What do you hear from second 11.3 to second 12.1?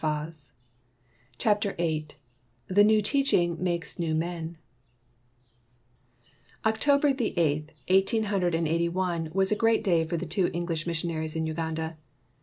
in Uganda.